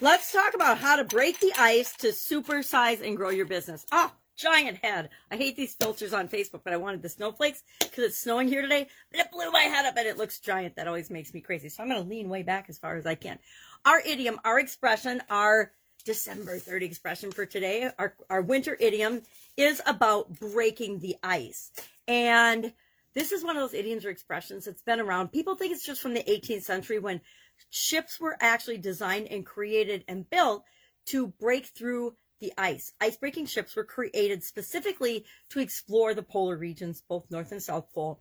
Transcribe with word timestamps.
Let's 0.00 0.32
talk 0.32 0.54
about 0.54 0.78
how 0.78 0.96
to 0.96 1.04
break 1.04 1.38
the 1.38 1.52
ice 1.56 1.94
to 1.98 2.08
supersize 2.08 3.00
and 3.00 3.16
grow 3.16 3.30
your 3.30 3.46
business. 3.46 3.86
Oh, 3.92 4.10
giant 4.36 4.78
head. 4.78 5.08
I 5.30 5.36
hate 5.36 5.54
these 5.54 5.76
filters 5.76 6.12
on 6.12 6.28
Facebook, 6.28 6.62
but 6.64 6.72
I 6.72 6.78
wanted 6.78 7.00
the 7.00 7.08
snowflakes 7.08 7.62
because 7.78 8.02
it's 8.02 8.18
snowing 8.18 8.48
here 8.48 8.60
today. 8.60 8.88
But 9.12 9.20
it 9.20 9.30
blew 9.30 9.52
my 9.52 9.62
head 9.62 9.86
up 9.86 9.96
and 9.96 10.08
it 10.08 10.18
looks 10.18 10.40
giant. 10.40 10.74
That 10.74 10.88
always 10.88 11.10
makes 11.10 11.32
me 11.32 11.40
crazy. 11.40 11.68
So 11.68 11.80
I'm 11.80 11.88
going 11.88 12.02
to 12.02 12.08
lean 12.08 12.28
way 12.28 12.42
back 12.42 12.66
as 12.68 12.76
far 12.76 12.96
as 12.96 13.06
I 13.06 13.14
can. 13.14 13.38
Our 13.84 14.00
idiom, 14.00 14.40
our 14.44 14.58
expression, 14.58 15.22
our 15.30 15.70
December 16.04 16.58
30 16.58 16.86
expression 16.86 17.30
for 17.30 17.46
today, 17.46 17.88
our, 17.96 18.14
our 18.28 18.42
winter 18.42 18.76
idiom 18.80 19.22
is 19.56 19.80
about 19.86 20.40
breaking 20.40 20.98
the 20.98 21.16
ice. 21.22 21.70
And 22.08 22.72
this 23.14 23.32
is 23.32 23.44
one 23.44 23.56
of 23.56 23.62
those 23.62 23.78
idioms 23.78 24.04
or 24.04 24.10
expressions 24.10 24.64
that's 24.64 24.82
been 24.82 25.00
around. 25.00 25.32
People 25.32 25.54
think 25.54 25.72
it's 25.72 25.86
just 25.86 26.00
from 26.00 26.14
the 26.14 26.22
18th 26.22 26.62
century 26.62 26.98
when 26.98 27.20
ships 27.70 28.20
were 28.20 28.36
actually 28.40 28.78
designed 28.78 29.28
and 29.28 29.46
created 29.46 30.04
and 30.08 30.28
built 30.28 30.64
to 31.06 31.28
break 31.28 31.66
through 31.66 32.14
the 32.40 32.52
ice. 32.58 32.92
Ice-breaking 33.00 33.46
ships 33.46 33.76
were 33.76 33.84
created 33.84 34.42
specifically 34.42 35.24
to 35.50 35.60
explore 35.60 36.14
the 36.14 36.22
polar 36.22 36.56
regions, 36.56 37.02
both 37.08 37.30
North 37.30 37.52
and 37.52 37.62
South 37.62 37.92
Pole, 37.92 38.20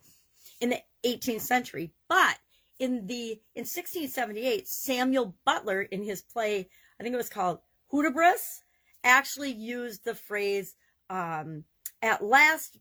in 0.61 0.69
the 0.69 0.79
18th 1.03 1.41
century. 1.41 1.91
But 2.07 2.37
in 2.79 3.07
the 3.07 3.41
in 3.55 3.61
1678, 3.61 4.67
Samuel 4.67 5.35
Butler, 5.45 5.81
in 5.81 6.03
his 6.03 6.21
play, 6.21 6.69
I 6.99 7.03
think 7.03 7.13
it 7.13 7.17
was 7.17 7.29
called 7.29 7.59
Hudibras, 7.91 8.59
actually 9.03 9.51
used 9.51 10.05
the 10.05 10.15
phrase 10.15 10.75
um, 11.09 11.63
"at 12.01 12.23
last 12.23 12.77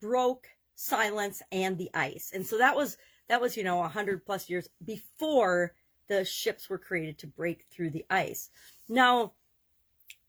broke 0.00 0.46
silence 0.74 1.42
and 1.52 1.78
the 1.78 1.90
ice," 1.94 2.32
and 2.34 2.46
so 2.46 2.58
that 2.58 2.76
was 2.76 2.96
that 3.28 3.40
was 3.40 3.56
you 3.56 3.64
know 3.64 3.82
a 3.82 3.88
hundred 3.88 4.24
plus 4.24 4.48
years 4.48 4.68
before 4.84 5.74
the 6.08 6.24
ships 6.24 6.68
were 6.68 6.78
created 6.78 7.18
to 7.18 7.26
break 7.26 7.64
through 7.70 7.90
the 7.90 8.04
ice. 8.10 8.50
Now, 8.88 9.32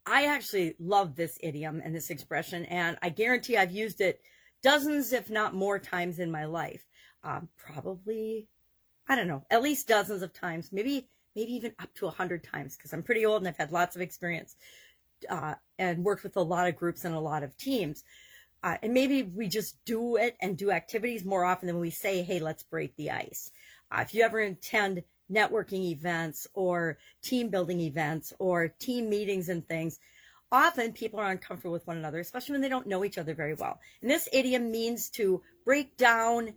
I 0.05 0.26
actually 0.26 0.76
love 0.80 1.16
this 1.16 1.37
idiom 1.41 1.82
and 1.84 1.93
this 1.93 2.10
expression, 2.10 2.65
and 2.65 2.98
I 3.02 3.10
guarantee 3.10 3.57
I've 3.57 3.71
used 3.71 4.02
it 4.02 4.21
dozens, 4.62 5.13
if 5.13 5.29
not 5.29 5.54
more, 5.54 5.79
times 5.79 6.20
in 6.20 6.32
my 6.32 6.46
life. 6.46 6.85
Um, 7.24 7.49
probably, 7.57 8.48
I 9.07 9.15
don't 9.15 9.27
know, 9.27 9.43
at 9.49 9.63
least 9.63 9.87
dozens 9.87 10.21
of 10.21 10.34
times, 10.34 10.71
maybe 10.71 11.09
maybe 11.35 11.54
even 11.54 11.74
up 11.80 11.93
to 11.96 12.07
a 12.07 12.12
hundred 12.12 12.43
times, 12.43 12.77
because 12.77 12.93
I'm 12.93 13.04
pretty 13.04 13.26
old 13.26 13.41
and 13.41 13.48
I've 13.48 13.57
had 13.57 13.71
lots 13.71 13.96
of 13.96 14.02
experience 14.02 14.55
uh, 15.30 15.55
and 15.77 16.04
worked 16.04 16.24
with 16.24 16.37
a 16.37 16.41
lot 16.41 16.68
of 16.68 16.76
groups 16.76 17.04
and 17.05 17.13
a 17.13 17.20
lot 17.20 17.43
of 17.43 17.57
teams. 17.57 18.04
Uh, 18.63 18.77
and 18.81 18.93
maybe 18.93 19.23
we 19.23 19.48
just 19.48 19.84
do 19.85 20.15
it 20.15 20.35
and 20.41 20.57
do 20.57 20.71
activities 20.71 21.23
more 21.23 21.45
often 21.45 21.67
than 21.67 21.79
we 21.79 21.91
say, 21.91 22.23
hey, 22.23 22.39
let's 22.39 22.63
break 22.63 22.95
the 22.95 23.12
ice. 23.12 23.51
Uh, 23.91 24.01
if 24.01 24.13
you 24.13 24.23
ever 24.23 24.39
attend 24.39 25.03
networking 25.31 25.91
events 25.91 26.47
or 26.53 26.97
team 27.21 27.49
building 27.49 27.79
events 27.81 28.34
or 28.39 28.67
team 28.67 29.09
meetings 29.09 29.49
and 29.49 29.67
things, 29.67 29.99
often 30.51 30.93
people 30.93 31.20
are 31.20 31.31
uncomfortable 31.31 31.73
with 31.73 31.85
one 31.87 31.97
another, 31.97 32.20
especially 32.20 32.53
when 32.53 32.62
they 32.62 32.70
don't 32.70 32.87
know 32.87 33.03
each 33.03 33.17
other 33.17 33.34
very 33.34 33.53
well. 33.53 33.79
And 34.01 34.09
this 34.09 34.29
idiom 34.31 34.71
means 34.71 35.09
to 35.12 35.41
break 35.63 35.97
down 35.97 36.53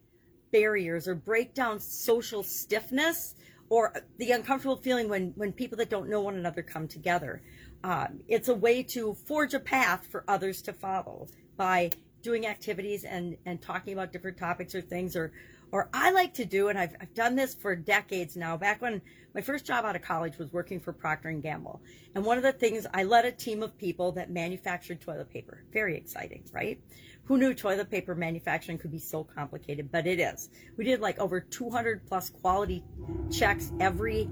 barriers 0.52 1.08
or 1.08 1.14
break 1.14 1.54
down 1.54 1.80
social 1.80 2.42
stiffness 2.42 3.34
or 3.70 3.92
the 4.18 4.30
uncomfortable 4.30 4.76
feeling 4.76 5.08
when, 5.08 5.32
when 5.36 5.52
people 5.52 5.76
that 5.78 5.90
don't 5.90 6.08
know 6.08 6.22
one 6.22 6.36
another 6.36 6.62
come 6.62 6.88
together. 6.88 7.42
Um, 7.84 8.20
it's 8.28 8.48
a 8.48 8.54
way 8.54 8.82
to 8.84 9.14
forge 9.26 9.54
a 9.54 9.60
path 9.60 10.06
for 10.10 10.24
others 10.26 10.62
to 10.62 10.72
follow 10.72 11.28
by 11.58 11.90
doing 12.22 12.46
activities 12.46 13.04
and, 13.04 13.36
and 13.44 13.60
talking 13.60 13.92
about 13.92 14.12
different 14.12 14.38
topics 14.38 14.74
or 14.74 14.80
things 14.80 15.14
or 15.14 15.32
or 15.70 15.90
I 15.92 16.12
like 16.12 16.34
to 16.34 16.44
do, 16.44 16.68
and 16.68 16.78
I've, 16.78 16.96
I've 17.00 17.12
done 17.14 17.36
this 17.36 17.54
for 17.54 17.76
decades 17.76 18.36
now. 18.36 18.56
Back 18.56 18.80
when 18.80 19.02
my 19.34 19.42
first 19.42 19.66
job 19.66 19.84
out 19.84 19.96
of 19.96 20.02
college 20.02 20.38
was 20.38 20.50
working 20.52 20.80
for 20.80 20.92
Procter 20.92 21.28
and 21.28 21.42
Gamble, 21.42 21.82
and 22.14 22.24
one 22.24 22.38
of 22.38 22.42
the 22.42 22.52
things 22.52 22.86
I 22.94 23.04
led 23.04 23.26
a 23.26 23.32
team 23.32 23.62
of 23.62 23.76
people 23.76 24.12
that 24.12 24.30
manufactured 24.30 25.00
toilet 25.00 25.30
paper. 25.30 25.62
Very 25.72 25.96
exciting, 25.96 26.44
right? 26.52 26.80
Who 27.24 27.36
knew 27.36 27.52
toilet 27.52 27.90
paper 27.90 28.14
manufacturing 28.14 28.78
could 28.78 28.90
be 28.90 28.98
so 28.98 29.24
complicated? 29.24 29.92
But 29.92 30.06
it 30.06 30.18
is. 30.18 30.48
We 30.78 30.84
did 30.84 31.00
like 31.00 31.18
over 31.18 31.40
200 31.40 32.06
plus 32.06 32.30
quality 32.30 32.82
checks 33.30 33.70
every 33.78 34.30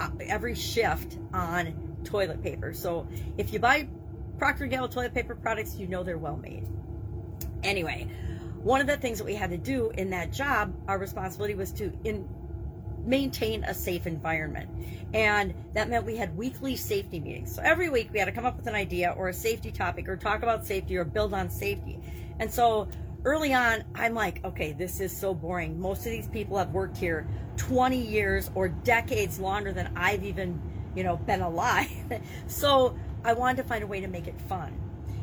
uh, 0.00 0.08
every 0.20 0.54
shift 0.54 1.18
on 1.34 1.98
toilet 2.04 2.42
paper. 2.42 2.72
So 2.72 3.06
if 3.36 3.52
you 3.52 3.58
buy 3.58 3.88
Procter 4.38 4.66
& 4.66 4.68
Gamble 4.68 4.88
toilet 4.88 5.14
paper 5.14 5.34
products, 5.34 5.76
you 5.76 5.86
know 5.86 6.02
they're 6.02 6.18
well 6.18 6.36
made. 6.36 6.66
Anyway, 7.62 8.08
one 8.62 8.80
of 8.80 8.86
the 8.86 8.96
things 8.96 9.18
that 9.18 9.24
we 9.24 9.34
had 9.34 9.50
to 9.50 9.58
do 9.58 9.90
in 9.90 10.10
that 10.10 10.32
job, 10.32 10.74
our 10.88 10.98
responsibility 10.98 11.54
was 11.54 11.72
to 11.72 11.92
in, 12.04 12.28
maintain 13.06 13.64
a 13.64 13.74
safe 13.74 14.06
environment. 14.06 14.70
And 15.12 15.54
that 15.74 15.88
meant 15.88 16.04
we 16.04 16.16
had 16.16 16.36
weekly 16.36 16.76
safety 16.76 17.20
meetings. 17.20 17.54
So 17.54 17.62
every 17.62 17.90
week 17.90 18.10
we 18.12 18.18
had 18.18 18.24
to 18.26 18.32
come 18.32 18.46
up 18.46 18.56
with 18.56 18.66
an 18.66 18.74
idea 18.74 19.14
or 19.16 19.28
a 19.28 19.34
safety 19.34 19.70
topic 19.70 20.08
or 20.08 20.16
talk 20.16 20.42
about 20.42 20.66
safety 20.66 20.96
or 20.96 21.04
build 21.04 21.34
on 21.34 21.50
safety. 21.50 22.00
And 22.38 22.50
so 22.50 22.88
early 23.24 23.54
on, 23.54 23.84
I'm 23.94 24.14
like, 24.14 24.44
okay, 24.44 24.72
this 24.72 25.00
is 25.00 25.16
so 25.16 25.34
boring. 25.34 25.78
Most 25.78 25.98
of 25.98 26.12
these 26.12 26.28
people 26.28 26.58
have 26.58 26.70
worked 26.70 26.96
here 26.96 27.26
20 27.56 27.96
years 27.96 28.50
or 28.54 28.68
decades 28.68 29.38
longer 29.38 29.72
than 29.72 29.92
I've 29.96 30.24
even, 30.24 30.60
you 30.94 31.04
know, 31.04 31.16
been 31.16 31.40
alive. 31.40 31.90
so 32.46 32.96
I 33.24 33.32
wanted 33.32 33.62
to 33.62 33.68
find 33.68 33.82
a 33.82 33.86
way 33.86 34.00
to 34.00 34.08
make 34.08 34.26
it 34.26 34.40
fun 34.42 34.78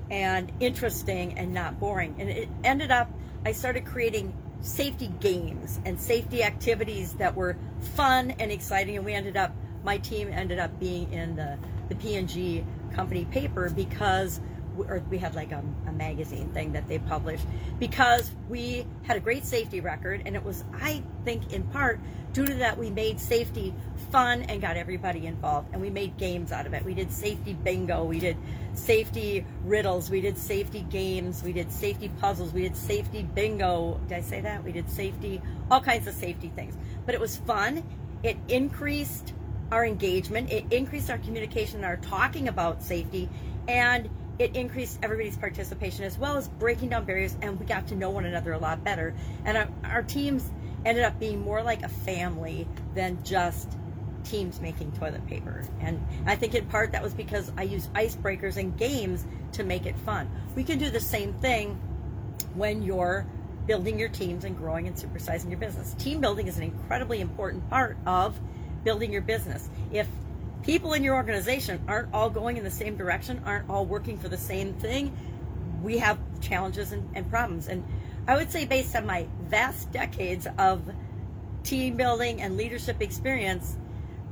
and 0.10 0.52
interesting 0.60 1.38
and 1.38 1.54
not 1.54 1.80
boring. 1.80 2.16
And 2.20 2.30
it 2.30 2.50
ended 2.64 2.92
up 2.92 3.10
I 3.44 3.54
started 3.54 3.86
creating 3.86 4.34
safety 4.62 5.12
games 5.20 5.80
and 5.86 6.00
safety 6.00 6.44
activities 6.44 7.14
that 7.14 7.36
were 7.36 7.58
fun 7.96 8.32
and 8.32 8.52
exciting. 8.52 8.98
And 8.98 9.06
we 9.06 9.14
ended 9.14 9.36
up, 9.36 9.52
my 9.84 9.98
team 9.98 10.30
ended 10.32 10.60
up 10.60 10.80
being 10.80 11.12
in 11.12 11.36
the, 11.36 11.58
the 11.90 11.96
P&G 11.96 12.64
company 12.94 13.26
paper 13.26 13.72
because 13.72 14.40
or 14.88 15.04
we 15.10 15.18
had 15.18 15.36
like 15.36 15.52
a, 15.52 15.64
a, 15.88 15.92
magazine 15.92 16.50
thing 16.50 16.72
that 16.74 16.88
they 16.88 17.00
published 17.00 17.46
because 17.80 18.32
we 18.50 18.86
had 19.04 19.18
a 19.18 19.20
great 19.20 19.46
safety 19.46 19.80
record 19.80 20.22
and 20.26 20.36
it 20.36 20.44
was 20.44 20.64
i 20.82 21.02
think 21.26 21.54
in 21.54 21.64
part 21.66 22.00
due 22.34 22.46
to 22.46 22.54
that 22.56 22.78
we 22.78 22.90
made 22.90 23.20
safety 23.20 23.74
fun 24.12 24.44
and 24.44 24.62
got 24.62 24.78
everybody 24.78 25.26
involved 25.26 25.70
and 25.74 25.82
we 25.82 25.90
made 25.90 26.16
games 26.18 26.52
out 26.52 26.66
of 26.66 26.74
it. 26.74 26.84
We 26.84 26.94
did 26.94 27.12
safety 27.12 27.54
bingo 27.54 28.04
we 28.04 28.20
did 28.20 28.38
safety 28.74 29.46
riddles 29.64 30.10
we 30.10 30.22
did 30.22 30.38
safety 30.38 30.86
games 30.90 31.44
we 31.44 31.52
did 31.52 31.72
safety 31.72 32.10
puzzles 32.20 32.54
we 32.54 32.62
did 32.62 32.76
safety 32.76 33.24
bingo. 33.24 34.00
Did 34.08 34.18
i 34.18 34.22
say 34.22 34.42
that? 34.42 34.64
We 34.64 34.72
did 34.72 34.90
safety 34.90 35.42
all 35.70 35.82
kinds 35.82 36.08
of 36.08 36.14
safety 36.14 36.52
things. 36.56 36.76
But 37.06 37.16
it 37.16 37.22
was 37.22 37.38
fun. 37.38 37.84
It 38.24 38.38
increased 38.48 39.34
our 39.72 39.86
engagement. 39.86 40.52
It 40.52 40.66
increased 40.72 41.10
our 41.10 41.18
communication 41.18 41.78
and 41.78 41.86
our 41.86 41.98
talking 41.98 42.48
about 42.48 42.84
safety. 42.84 43.30
And 43.68 44.10
it 44.42 44.56
increased 44.56 44.98
everybody's 45.04 45.38
participation 45.38 46.04
as 46.04 46.18
well 46.18 46.36
as 46.36 46.48
breaking 46.48 46.90
down 46.90 47.06
barriers 47.06 47.38
and 47.44 47.60
we 47.60 47.66
got 47.66 47.88
to 47.88 47.96
know 47.96 48.10
one 48.10 48.26
another 48.26 48.54
a 48.54 48.58
lot 48.58 48.84
better. 48.84 49.14
And 49.46 49.56
our, 49.56 49.68
our 49.84 50.02
teams 50.02 50.50
ended 50.84 51.04
up 51.04 51.20
being 51.20 51.42
more 51.42 51.62
like 51.62 51.84
a 51.84 51.90
family 51.90 52.68
than 52.96 53.24
just 53.24 53.78
teams 54.24 54.60
making 54.60 54.92
toilet 54.94 55.26
paper. 55.28 55.64
And 55.80 56.04
i 56.26 56.36
think 56.36 56.56
in 56.56 56.66
part 56.66 56.92
that 56.92 57.04
was 57.04 57.14
because 57.14 57.52
i 57.58 57.64
used 57.64 57.92
icebreakers 57.94 58.58
and 58.58 58.76
games 58.78 59.26
to 59.54 59.64
make 59.64 59.86
it 59.86 59.98
fun. 60.00 60.30
We 60.56 60.64
can 60.64 60.80
do 60.80 60.90
the 60.90 61.00
same 61.00 61.34
thing 61.34 61.80
when 62.56 62.82
you're 62.82 63.28
building 63.68 64.00
your 64.00 64.10
teams 64.10 64.44
and 64.44 64.58
growing 64.58 64.88
and 64.88 64.96
supersizing 64.96 65.50
your 65.50 65.60
business. 65.60 65.94
Team 65.94 66.20
building 66.20 66.48
is 66.48 66.58
an 66.58 66.64
incredibly 66.64 67.22
important 67.22 67.70
part 67.70 67.96
of 68.08 68.40
building 68.84 69.14
your 69.14 69.22
business. 69.22 69.70
If 69.92 70.08
people 70.64 70.94
in 70.94 71.04
your 71.04 71.16
organization 71.16 71.82
aren't 71.88 72.14
all 72.14 72.30
going 72.30 72.58
in 72.58 72.64
the 72.64 72.72
same 72.72 72.96
direction, 72.96 73.42
aren't 73.46 73.70
all 73.70 73.86
working 73.86 74.18
for 74.18 74.30
the 74.30 74.38
same 74.38 74.74
thing, 74.74 75.16
we 75.82 75.98
have 75.98 76.20
challenges 76.42 76.92
and, 76.92 77.10
and 77.16 77.30
problems. 77.30 77.68
And 77.68 77.84
I 78.28 78.38
would 78.38 78.52
say, 78.52 78.66
based 78.66 78.96
on 78.96 79.06
my 79.06 79.28
vast 79.48 79.92
decades 79.92 80.48
of 80.58 80.84
team 81.64 81.96
building 81.96 82.42
and 82.42 82.58
leadership 82.58 83.02
experience, 83.02 83.78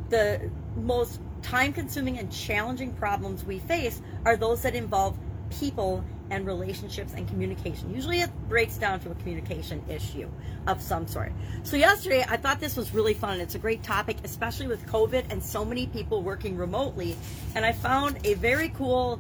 the 0.10 0.50
most 0.76 1.20
time 1.42 1.74
consuming 1.74 2.18
and 2.20 2.32
challenging 2.32 2.94
problems 2.94 3.44
we 3.44 3.60
face 3.60 4.02
are 4.26 4.36
those 4.36 4.62
that 4.64 4.76
involve 4.76 5.18
people 5.60 6.04
and 6.30 6.46
relationships 6.46 7.14
and 7.16 7.28
communication. 7.28 7.94
Usually 7.94 8.22
it 8.22 8.30
breaks 8.48 8.78
down 8.78 9.00
to 9.02 9.12
a 9.12 9.16
communication 9.16 9.84
issue 9.90 10.30
of 10.68 10.82
some 10.82 11.08
sort. 11.08 11.32
So 11.64 11.78
yesterday 11.78 12.26
I 12.28 12.38
thought 12.38 12.60
this 12.60 12.76
was 12.76 12.94
really 12.94 13.14
fun. 13.14 13.40
It's 13.40 13.56
a 13.56 13.60
great 13.60 13.84
topic, 13.84 14.18
especially 14.24 14.68
with 14.68 14.86
COVID 14.88 15.32
and 15.32 15.44
so 15.44 15.66
many 15.66 15.88
people 15.88 16.22
working 16.22 16.58
remotely. 16.58 17.16
And 17.56 17.66
I 17.66 17.72
found 17.72 18.20
a 18.26 18.36
very 18.36 18.70
cool 18.70 19.20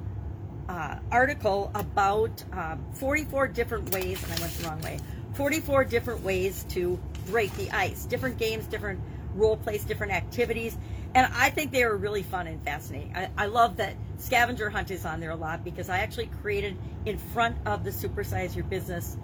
uh, 0.67 0.99
article 1.11 1.71
about 1.73 2.43
um, 2.53 2.85
44 2.93 3.47
different 3.47 3.93
ways, 3.93 4.23
and 4.23 4.31
I 4.31 4.41
went 4.41 4.53
the 4.53 4.67
wrong 4.67 4.81
way, 4.81 4.99
44 5.33 5.83
different 5.85 6.23
ways 6.23 6.63
to 6.69 6.99
break 7.27 7.53
the 7.55 7.71
ice. 7.71 8.05
Different 8.05 8.37
games, 8.37 8.67
different 8.67 8.99
role 9.35 9.57
plays, 9.57 9.83
different 9.83 10.13
activities. 10.13 10.77
And 11.15 11.31
I 11.33 11.49
think 11.49 11.71
they 11.71 11.85
were 11.85 11.97
really 11.97 12.23
fun 12.23 12.45
and 12.47 12.63
fascinating. 12.63 13.15
I, 13.15 13.29
I 13.37 13.45
love 13.47 13.77
that 13.77 13.95
scavenger 14.19 14.69
hunt 14.69 14.91
is 14.91 15.05
on 15.05 15.19
there 15.19 15.31
a 15.31 15.35
lot 15.35 15.63
because 15.63 15.89
I 15.89 15.99
actually 15.99 16.27
created 16.41 16.77
in 17.05 17.17
front 17.17 17.57
of 17.65 17.83
the 17.83 17.89
Supersize 17.89 18.55
Your 18.55 18.65
Business 18.65 19.17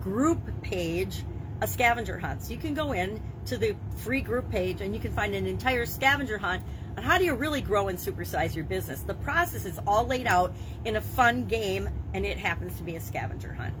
group 0.00 0.40
page 0.62 1.22
a 1.60 1.66
scavenger 1.66 2.18
hunt. 2.18 2.42
So 2.42 2.52
you 2.52 2.58
can 2.58 2.74
go 2.74 2.92
in 2.92 3.20
to 3.46 3.58
the 3.58 3.76
free 3.98 4.20
group 4.20 4.50
page 4.50 4.80
and 4.80 4.94
you 4.94 5.00
can 5.00 5.12
find 5.12 5.34
an 5.34 5.46
entire 5.46 5.86
scavenger 5.86 6.38
hunt 6.38 6.62
on 6.96 7.02
how 7.02 7.18
do 7.18 7.24
you 7.24 7.34
really 7.34 7.60
grow 7.60 7.88
and 7.88 7.98
supersize 7.98 8.54
your 8.54 8.64
business. 8.64 9.00
The 9.02 9.14
process 9.14 9.64
is 9.64 9.78
all 9.86 10.06
laid 10.06 10.26
out 10.26 10.52
in 10.84 10.96
a 10.96 11.00
fun 11.00 11.46
game, 11.46 11.88
and 12.14 12.24
it 12.24 12.38
happens 12.38 12.76
to 12.78 12.82
be 12.82 12.96
a 12.96 13.00
scavenger 13.00 13.52
hunt. 13.52 13.74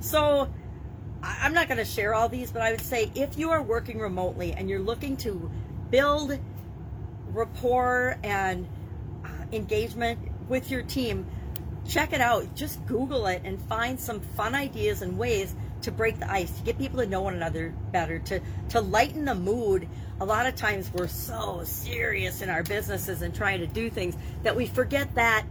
So 0.00 0.52
I'm 1.22 1.54
not 1.54 1.68
going 1.68 1.78
to 1.78 1.84
share 1.84 2.14
all 2.14 2.28
these, 2.28 2.50
but 2.50 2.62
I 2.62 2.70
would 2.70 2.80
say 2.80 3.10
if 3.14 3.38
you 3.38 3.50
are 3.50 3.62
working 3.62 3.98
remotely 3.98 4.52
and 4.52 4.68
you're 4.68 4.80
looking 4.80 5.16
to 5.18 5.50
build 5.90 6.38
rapport 7.28 8.18
and 8.22 8.66
engagement 9.52 10.18
with 10.48 10.70
your 10.70 10.82
team, 10.82 11.26
check 11.88 12.12
it 12.12 12.20
out. 12.20 12.54
Just 12.54 12.84
Google 12.86 13.26
it 13.26 13.42
and 13.44 13.60
find 13.62 13.98
some 13.98 14.20
fun 14.20 14.54
ideas 14.54 15.02
and 15.02 15.18
ways 15.18 15.54
to 15.82 15.90
break 15.90 16.18
the 16.20 16.30
ice, 16.30 16.50
to 16.58 16.62
get 16.62 16.78
people 16.78 17.00
to 17.00 17.06
know 17.06 17.22
one 17.22 17.34
another 17.34 17.74
better, 17.90 18.18
to, 18.20 18.40
to 18.70 18.80
lighten 18.80 19.24
the 19.24 19.34
mood. 19.34 19.88
A 20.20 20.24
lot 20.24 20.46
of 20.46 20.54
times 20.54 20.90
we're 20.92 21.08
so 21.08 21.62
serious 21.64 22.40
in 22.40 22.50
our 22.50 22.62
businesses 22.62 23.22
and 23.22 23.34
trying 23.34 23.60
to 23.60 23.66
do 23.66 23.90
things 23.90 24.16
that 24.44 24.54
we 24.54 24.66
forget 24.66 25.14
that 25.16 25.44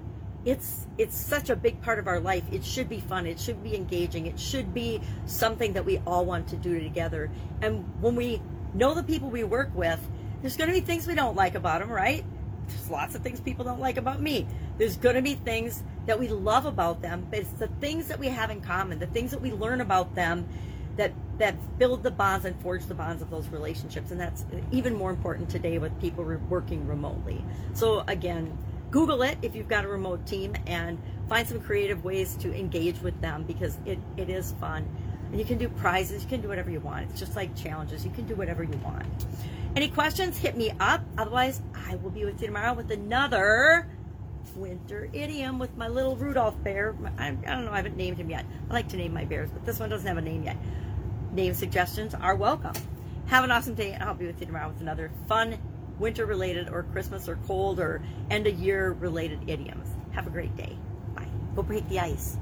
it's 0.43 0.87
it's 0.97 1.15
such 1.15 1.49
a 1.49 1.55
big 1.55 1.81
part 1.81 1.99
of 1.99 2.07
our 2.07 2.19
life. 2.19 2.43
It 2.51 2.65
should 2.65 2.89
be 2.89 2.99
fun. 2.99 3.27
It 3.27 3.39
should 3.39 3.63
be 3.63 3.75
engaging. 3.75 4.25
It 4.25 4.39
should 4.39 4.73
be 4.73 5.01
something 5.25 5.73
that 5.73 5.85
we 5.85 5.99
all 5.99 6.25
want 6.25 6.47
to 6.49 6.55
do 6.55 6.79
together. 6.79 7.29
And 7.61 7.85
when 8.01 8.15
we 8.15 8.41
know 8.73 8.93
the 8.93 9.03
people 9.03 9.29
we 9.29 9.43
work 9.43 9.69
with, 9.75 9.99
there's 10.41 10.57
going 10.57 10.69
to 10.69 10.73
be 10.73 10.81
things 10.81 11.05
we 11.05 11.13
don't 11.13 11.35
like 11.35 11.55
about 11.55 11.81
them, 11.81 11.91
right? 11.91 12.25
There's 12.67 12.89
lots 12.89 13.15
of 13.15 13.21
things 13.21 13.39
people 13.39 13.65
don't 13.65 13.79
like 13.79 13.97
about 13.97 14.21
me. 14.21 14.47
There's 14.77 14.97
going 14.97 15.15
to 15.15 15.21
be 15.21 15.35
things 15.35 15.83
that 16.05 16.19
we 16.19 16.27
love 16.27 16.65
about 16.65 17.01
them, 17.01 17.27
but 17.29 17.39
it's 17.39 17.51
the 17.51 17.67
things 17.67 18.07
that 18.07 18.19
we 18.19 18.27
have 18.27 18.49
in 18.49 18.61
common, 18.61 18.99
the 18.99 19.07
things 19.07 19.31
that 19.31 19.41
we 19.41 19.51
learn 19.51 19.81
about 19.81 20.15
them 20.15 20.47
that 20.97 21.11
that 21.37 21.55
build 21.79 22.03
the 22.03 22.11
bonds 22.11 22.45
and 22.45 22.59
forge 22.61 22.85
the 22.85 22.93
bonds 22.93 23.21
of 23.21 23.29
those 23.29 23.47
relationships 23.47 24.11
and 24.11 24.19
that's 24.19 24.45
even 24.71 24.93
more 24.93 25.09
important 25.09 25.49
today 25.49 25.77
with 25.77 25.99
people 26.01 26.23
working 26.49 26.85
remotely. 26.87 27.43
So 27.73 28.03
again, 28.07 28.57
Google 28.91 29.21
it 29.23 29.37
if 29.41 29.55
you've 29.55 29.69
got 29.69 29.85
a 29.85 29.87
remote 29.87 30.27
team 30.27 30.53
and 30.67 31.01
find 31.29 31.47
some 31.47 31.61
creative 31.61 32.03
ways 32.03 32.35
to 32.35 32.53
engage 32.53 33.01
with 33.01 33.19
them 33.21 33.43
because 33.43 33.77
it, 33.85 33.97
it 34.17 34.29
is 34.29 34.53
fun. 34.59 34.85
You 35.33 35.45
can 35.45 35.57
do 35.57 35.69
prizes, 35.69 36.23
you 36.23 36.29
can 36.29 36.41
do 36.41 36.47
whatever 36.47 36.69
you 36.69 36.79
want. 36.81 37.09
It's 37.09 37.19
just 37.19 37.35
like 37.35 37.55
challenges. 37.55 38.03
You 38.03 38.11
can 38.11 38.25
do 38.25 38.35
whatever 38.35 38.63
you 38.63 38.77
want. 38.83 39.05
Any 39.75 39.87
questions, 39.87 40.37
hit 40.37 40.57
me 40.57 40.71
up. 40.79 41.01
Otherwise, 41.17 41.61
I 41.73 41.95
will 41.95 42.09
be 42.09 42.25
with 42.25 42.41
you 42.41 42.47
tomorrow 42.47 42.73
with 42.73 42.91
another 42.91 43.87
winter 44.55 45.09
idiom 45.13 45.59
with 45.59 45.75
my 45.77 45.87
little 45.87 46.15
Rudolph 46.17 46.61
bear. 46.63 46.95
I, 47.17 47.27
I 47.27 47.31
don't 47.31 47.65
know, 47.65 47.71
I 47.71 47.77
haven't 47.77 47.95
named 47.95 48.17
him 48.17 48.29
yet. 48.29 48.45
I 48.69 48.73
like 48.73 48.89
to 48.89 48.97
name 48.97 49.13
my 49.13 49.23
bears, 49.23 49.49
but 49.49 49.65
this 49.65 49.79
one 49.79 49.89
doesn't 49.89 50.07
have 50.07 50.17
a 50.17 50.21
name 50.21 50.43
yet. 50.43 50.57
Name 51.31 51.53
suggestions 51.53 52.13
are 52.13 52.35
welcome. 52.35 52.73
Have 53.27 53.45
an 53.45 53.51
awesome 53.51 53.75
day, 53.75 53.93
and 53.93 54.03
I'll 54.03 54.13
be 54.13 54.27
with 54.27 54.41
you 54.41 54.47
tomorrow 54.47 54.67
with 54.67 54.81
another 54.81 55.09
fun 55.29 55.57
winter 55.99 56.25
related 56.25 56.67
or 56.67 56.83
Christmas 56.83 57.29
or 57.29 57.37
cold 57.47 57.79
or 57.79 58.01
end 58.29 58.47
of 58.47 58.59
year 58.59 58.91
related 58.91 59.39
idioms. 59.47 59.87
Have 60.11 60.27
a 60.27 60.29
great 60.29 60.55
day. 60.57 60.77
Bye. 61.15 61.27
Go 61.55 61.63
break 61.63 61.87
the 61.87 61.99
ice. 61.99 62.29